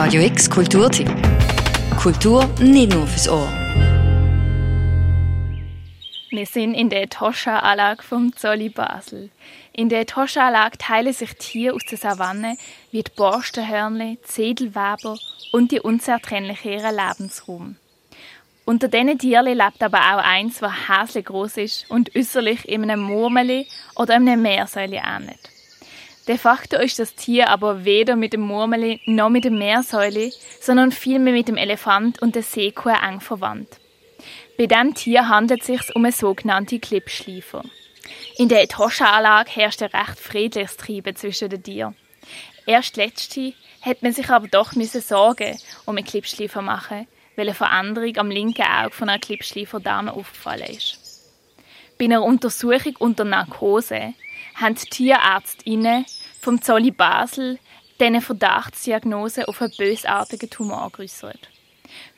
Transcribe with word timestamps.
Radio 0.00 0.22
X 0.22 0.48
Kulturtipp. 0.48 1.10
Kultur 2.00 2.48
nicht 2.60 2.92
nur 2.92 3.04
fürs 3.04 3.28
Ohr. 3.28 3.48
Wir 6.30 6.46
sind 6.46 6.74
in 6.74 6.88
der 6.88 7.02
Etosha-Anlage 7.02 8.04
vom 8.04 8.32
Zolli 8.36 8.68
Basel. 8.68 9.30
In 9.72 9.88
der 9.88 10.02
Etosha-Anlage 10.02 10.78
teilen 10.78 11.12
sich 11.12 11.34
Tiere 11.34 11.74
aus 11.74 11.82
der 11.90 11.98
Savanne 11.98 12.56
wie 12.92 13.02
die 13.02 13.10
Borstenhörnle, 13.16 14.18
die 14.24 14.32
Sedelweber 14.32 15.18
und 15.50 15.72
die 15.72 15.80
unzertrennliche 15.80 16.74
ihren 16.74 16.94
Lebensraum. 16.94 17.74
Unter 18.64 18.86
diesen 18.86 19.18
Tieren 19.18 19.46
lebt 19.46 19.82
aber 19.82 19.98
auch 19.98 20.22
eins, 20.22 20.60
das 20.60 20.88
häslich 20.88 21.24
groß 21.24 21.56
ist 21.56 21.90
und 21.90 22.14
äußerlich 22.14 22.68
in 22.68 22.84
einem 22.84 23.00
Murmeli 23.00 23.66
oder 23.96 24.14
einem 24.14 24.42
Meersäule 24.42 25.02
ähnelt. 25.04 25.57
De 26.28 26.36
facto 26.36 26.76
ist 26.76 26.98
das 26.98 27.14
Tier 27.14 27.48
aber 27.48 27.86
weder 27.86 28.14
mit 28.14 28.34
dem 28.34 28.42
Murmeli 28.42 29.00
noch 29.06 29.30
mit 29.30 29.44
dem 29.44 29.56
Meersäule, 29.56 30.30
sondern 30.60 30.92
vielmehr 30.92 31.32
mit 31.32 31.48
dem 31.48 31.56
Elefant 31.56 32.20
und 32.20 32.34
der 32.34 32.42
Seekuh 32.42 32.90
eng 32.90 33.20
verwandt. 33.20 33.80
Bei 34.58 34.66
diesem 34.66 34.94
Tier 34.94 35.26
handelt 35.30 35.62
es 35.62 35.66
sich 35.68 35.96
um 35.96 36.04
eine 36.04 36.12
sogenannte 36.12 36.78
Klippschleifer. 36.80 37.64
In 38.36 38.50
der 38.50 38.62
Etosha-Anlage 38.62 39.52
herrscht 39.52 39.82
ein 39.82 39.90
recht 39.90 40.18
friedliches 40.18 40.76
Treiben 40.76 41.16
zwischen 41.16 41.48
den 41.48 41.62
Tieren. 41.62 41.96
Erst 42.66 42.98
letzte 42.98 43.54
hat 43.80 44.02
man 44.02 44.12
sich 44.12 44.28
aber 44.28 44.48
doch 44.48 44.72
Sorgen 44.72 45.58
um 45.86 45.96
einen 45.96 46.04
Klippschleifer 46.04 46.60
machen, 46.60 47.06
weil 47.36 47.46
eine 47.46 47.54
Veränderung 47.54 48.16
am 48.18 48.30
linken 48.30 48.66
Auge 48.66 48.94
von 48.94 49.08
einer 49.08 49.18
Klippschleifer-Dame 49.18 50.12
aufgefallen 50.12 50.76
ist. 50.76 50.98
Bei 51.98 52.04
einer 52.04 52.22
Untersuchung 52.22 52.96
unter 52.98 53.24
Narkose 53.24 54.12
haben 54.60 54.74
die 54.74 54.88
Tierärztinnen 54.88 56.04
vom 56.40 56.60
Zolli 56.60 56.90
Basel 56.90 57.58
diese 58.00 58.20
Verdachtsdiagnose 58.20 59.48
auf 59.48 59.60
einen 59.60 59.72
bösartigen 59.76 60.50
Tumor 60.50 60.90
geäußert. 60.90 61.48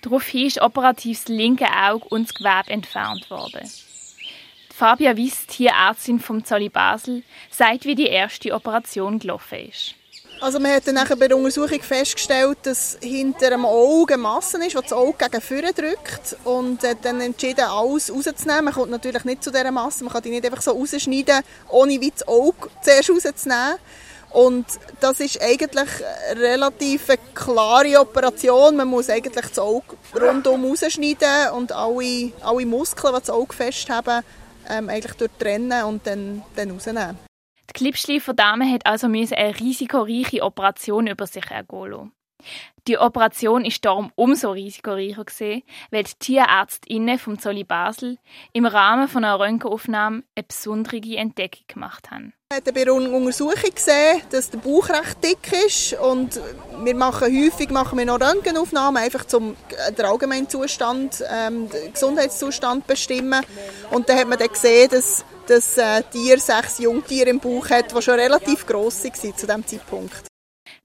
Daraufhin 0.03 0.47
ist 0.47 0.61
operativ 0.61 1.19
das 1.21 1.29
linke 1.29 1.67
Auge 1.67 2.07
und 2.09 2.29
das 2.29 2.35
Gewebe 2.35 2.71
entfernt 2.71 3.31
worden. 3.31 3.71
Fabia 4.75 5.17
Wiss, 5.17 5.47
Tierärztin 5.47 6.21
vom 6.21 6.45
Zolli 6.45 6.71
Basel, 6.71 7.23
sagt, 7.51 7.85
wie 7.85 7.95
die 7.95 8.07
erste 8.07 8.55
Operation 8.55 9.19
gelaufen 9.19 9.69
ist. 9.69 9.95
Also 10.43 10.59
man 10.59 10.73
hat 10.73 10.87
dann 10.87 10.97
bei 11.19 11.29
der 11.29 11.37
Untersuchung 11.37 11.83
festgestellt, 11.83 12.59
dass 12.63 12.97
hinter 13.03 13.51
dem 13.51 13.67
Auge 13.67 14.15
eine 14.15 14.23
Masse 14.23 14.57
ist, 14.65 14.75
die 14.75 14.81
das 14.81 14.93
Auge 14.93 15.19
gegen 15.19 15.43
vorne 15.43 15.75
drückt 15.75 16.35
und 16.45 16.83
hat 16.83 17.05
dann 17.05 17.21
entschieden, 17.21 17.67
alles 17.67 18.11
rauszunehmen. 18.11 18.65
Man 18.65 18.75
kommt 18.75 18.91
natürlich 18.91 19.25
nicht 19.25 19.45
zu 19.45 19.51
dieser 19.51 19.71
Masse, 19.71 20.03
man 20.03 20.15
kann 20.15 20.23
die 20.23 20.31
nicht 20.31 20.47
einfach 20.47 20.63
so 20.63 20.71
rausschneiden, 20.71 21.43
ohne 21.69 22.01
wie 22.01 22.11
das 22.11 22.27
Auge 22.27 22.71
zuerst 22.83 23.11
rauszunehmen. 23.11 23.77
Und 24.31 24.65
das 25.01 25.21
ist 25.21 25.43
eigentlich 25.43 25.77
eine 25.77 26.41
relativ 26.41 27.09
klare 27.35 28.01
Operation. 28.01 28.77
Man 28.77 28.89
muss 28.89 29.11
eigentlich 29.11 29.45
das 29.45 29.59
Auge 29.59 29.97
rundum 30.19 30.65
rausschneiden 30.65 31.51
und 31.55 31.73
alle, 31.73 32.33
alle 32.41 32.65
Muskeln, 32.65 33.13
die 33.15 33.21
das 33.21 33.29
Auge 33.29 33.55
festhaben, 33.55 34.23
ähm, 34.71 34.89
eigentlich 34.89 35.17
durchtrennen 35.17 35.85
und 35.85 36.07
dann, 36.07 36.43
dann 36.57 36.71
rausnehmen. 36.71 37.30
Die 37.81 37.85
Klippschleifer-Dame 37.85 38.71
hat 38.71 38.85
also 38.85 39.07
eine 39.07 39.59
risikoreiche 39.59 40.43
Operation 40.43 41.07
über 41.07 41.27
sich 41.27 41.51
ergehen. 41.51 42.13
Die 42.89 42.99
Operation 42.99 43.65
ist 43.65 43.85
darum 43.85 44.11
umso 44.17 44.53
risikoreicher 44.53 45.25
gewesen, 45.25 45.63
weil 45.91 46.05
die 46.05 46.15
Tierärztinnen 46.19 47.19
vom 47.19 47.39
Zolli 47.39 47.65
Basel 47.65 48.19
im 48.53 48.67
Rahmen 48.67 49.07
von 49.07 49.25
einer 49.25 49.39
Röntgenaufnahme 49.39 50.23
eine 50.35 50.45
besondere 50.45 51.17
Entdeckung 51.17 51.65
gemacht 51.69 52.11
haben. 52.11 52.33
Wir 52.51 52.57
haben 52.57 52.75
bei 52.75 52.85
der 52.85 52.95
Untersuchung 52.95 53.75
gesehen, 53.75 54.23
dass 54.31 54.51
der 54.51 54.59
Bauch 54.59 54.89
recht 54.89 55.23
dick 55.23 55.53
ist 55.67 55.93
und 56.01 56.41
wir 56.83 56.97
machen 56.97 57.29
häufig 57.29 57.71
machen 57.71 57.97
wir 57.97 58.07
noch 58.07 58.21
Röntgenaufnahmen, 58.21 59.01
einfach 59.01 59.25
zum 59.25 59.57
den 59.97 60.05
allgemeinen 60.05 60.49
Zustand, 60.49 61.23
ähm, 61.31 61.69
den 61.71 61.93
Gesundheitszustand 61.93 62.89
bestimmen. 62.89 63.45
Und 63.91 64.09
dann 64.09 64.19
hat 64.19 64.29
man 64.29 64.39
dann 64.39 64.49
gesehen, 64.49 64.89
dass 64.91 65.25
das 65.47 65.79
äh, 65.79 66.03
Tier 66.11 66.39
sechs 66.41 66.79
Jungtiere 66.79 67.31
im 67.31 67.39
Bauch 67.39 67.71
hat, 67.71 67.97
die 67.97 68.03
schon 68.03 68.15
relativ 68.15 68.67
gross 68.67 69.05
waren 69.05 69.37
zu 69.37 69.47
diesem 69.47 69.67
Zeitpunkt. 69.67 70.30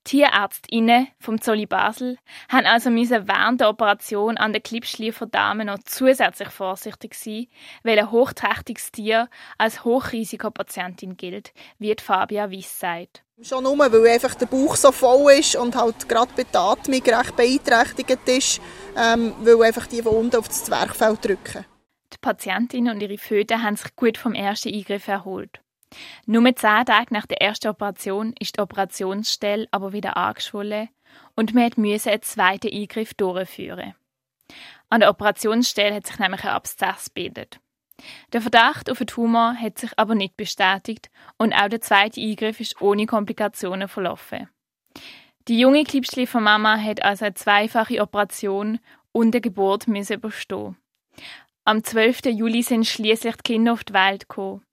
Tierärztinnen 0.03 1.07
vom 1.19 1.41
Zolli 1.41 1.65
Basel 1.65 2.17
haben 2.49 2.65
also 2.65 2.89
während 2.89 3.61
der 3.61 3.69
Operation 3.69 4.37
an 4.37 4.53
der 4.53 4.61
Klippschleifer 4.61 5.25
Dame 5.25 5.65
noch 5.65 5.79
zusätzlich 5.85 6.49
vorsichtig 6.49 7.15
sein, 7.15 7.47
weil 7.83 7.99
ein 7.99 8.11
hochträchtiges 8.11 8.91
Tier 8.91 9.29
als 9.57 9.83
Hochrisikopatientin 9.83 11.17
gilt, 11.17 11.53
wie 11.79 11.95
Fabia 11.99 12.51
Wiss 12.51 12.79
sagt. 12.79 13.23
Schon 13.41 13.63
nur, 13.63 13.77
weil 13.77 14.07
einfach 14.07 14.35
der 14.35 14.45
Bauch 14.45 14.75
so 14.75 14.91
voll 14.93 15.33
ist 15.33 15.57
und 15.57 15.75
halt 15.75 16.07
gerade 16.07 16.31
bei 16.37 16.43
der 16.43 16.61
Atmung 16.61 17.01
recht 17.03 17.35
beeinträchtigt 17.35 18.29
ist, 18.29 18.61
ähm, 18.95 19.33
weil 19.41 19.61
einfach 19.63 19.87
die 19.87 20.05
Wunden 20.05 20.37
auf 20.37 20.47
das 20.47 20.63
Zwerchfell 20.63 21.17
drücken. 21.21 21.65
Die 22.13 22.17
Patientin 22.21 22.89
und 22.89 23.01
ihre 23.01 23.17
Föten 23.17 23.61
haben 23.61 23.75
sich 23.75 23.93
gut 23.97 24.17
vom 24.17 24.33
ersten 24.33 24.73
Eingriff 24.73 25.09
erholt. 25.09 25.59
Nur 26.25 26.43
zehn 26.55 26.85
Tage 26.85 27.13
nach 27.13 27.25
der 27.25 27.41
ersten 27.41 27.67
Operation 27.67 28.33
ist 28.39 28.57
die 28.57 28.61
Operationsstelle 28.61 29.67
aber 29.71 29.93
wieder 29.93 30.17
angeschwollen 30.17 30.89
und 31.35 31.53
man 31.53 31.71
musste 31.77 32.11
einen 32.11 32.21
zweiten 32.21 32.73
Eingriff 32.73 33.13
durchführen. 33.13 33.95
An 34.89 34.99
der 34.99 35.09
Operationsstelle 35.09 35.95
hat 35.95 36.07
sich 36.07 36.19
nämlich 36.19 36.43
ein 36.43 36.51
Abszess 36.51 37.05
gebildet. 37.05 37.59
Der 38.33 38.41
Verdacht 38.41 38.89
auf 38.89 38.99
einen 38.99 39.07
Tumor 39.07 39.55
hat 39.55 39.77
sich 39.79 39.91
aber 39.97 40.15
nicht 40.15 40.35
bestätigt 40.35 41.09
und 41.37 41.53
auch 41.53 41.69
der 41.69 41.81
zweite 41.81 42.21
Eingriff 42.21 42.59
ist 42.59 42.81
ohne 42.81 43.05
Komplikationen 43.05 43.87
verlaufen. 43.87 44.49
Die 45.47 45.59
junge 45.59 45.83
Klippschleifer-Mama 45.83 46.77
hat 46.77 47.03
also 47.03 47.25
eine 47.25 47.35
zweifache 47.35 48.01
Operation 48.01 48.79
und 49.11 49.33
eine 49.33 49.41
Geburt 49.41 49.87
müssen 49.87 50.13
überstehen. 50.13 50.75
Am 51.63 51.83
12. 51.83 52.25
Juli 52.25 52.61
sind 52.63 52.85
schließlich 52.85 53.37
die 53.37 53.53
Kinder 53.53 53.73
auf 53.73 53.83
die 53.83 53.93
Welt 53.93 54.27
gekommen. 54.27 54.64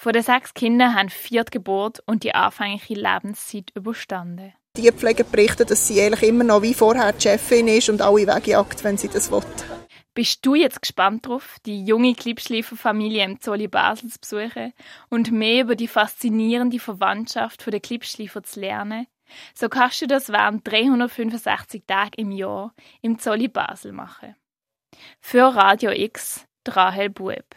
Von 0.00 0.12
den 0.12 0.22
sechs 0.22 0.54
Kindern 0.54 0.94
haben 0.94 1.08
vier 1.08 1.42
die 1.42 1.50
Geburt 1.50 1.98
und 2.06 2.22
die 2.22 2.32
anfängliche 2.32 2.94
Lebenszeit 2.94 3.72
überstanden. 3.74 4.54
Die 4.76 4.92
Pflege 4.92 5.24
berichtet, 5.24 5.72
dass 5.72 5.88
sie 5.88 6.00
eigentlich 6.00 6.30
immer 6.30 6.44
noch 6.44 6.62
wie 6.62 6.72
vorher 6.72 7.12
die 7.12 7.22
Chefin 7.22 7.66
ist 7.66 7.88
und 7.88 8.00
alle 8.00 8.28
wegjagt, 8.28 8.84
wenn 8.84 8.96
sie 8.96 9.08
das 9.08 9.32
will. 9.32 9.42
Bist 10.14 10.46
du 10.46 10.54
jetzt 10.54 10.82
gespannt 10.82 11.26
darauf, 11.26 11.56
die 11.66 11.84
junge 11.84 12.14
Klippschleifer-Familie 12.14 13.24
im 13.24 13.40
Zolli 13.40 13.66
Basel 13.66 14.08
zu 14.08 14.20
besuchen 14.20 14.72
und 15.10 15.32
mehr 15.32 15.64
über 15.64 15.74
die 15.74 15.88
faszinierende 15.88 16.78
Verwandtschaft 16.78 17.66
der 17.66 17.80
Klippschleifer 17.80 18.44
zu 18.44 18.60
lernen? 18.60 19.08
So 19.52 19.68
kannst 19.68 20.00
du 20.00 20.06
das 20.06 20.28
während 20.28 20.64
365 20.64 21.82
Tagen 21.88 22.12
im 22.16 22.30
Jahr 22.30 22.72
im 23.02 23.18
Zolli 23.18 23.48
Basel 23.48 23.90
machen. 23.90 24.36
Für 25.20 25.56
Radio 25.56 25.90
X, 25.90 26.46
Rahel 26.68 27.10
Bueb. 27.10 27.56